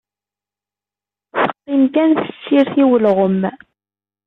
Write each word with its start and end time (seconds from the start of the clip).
Teqqim 1.41 1.83
kan 1.93 2.11
tessirt 2.17 2.73
i 2.83 2.83
ulɣem. 2.95 3.39